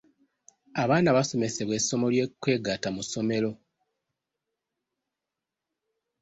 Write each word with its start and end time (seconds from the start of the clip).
Abaana 0.83 1.09
basomesebwa 1.17 1.73
essomo 1.79 2.05
ly'okwegatta 2.13 2.89
mu 2.95 3.01
ssomero? 3.05 3.51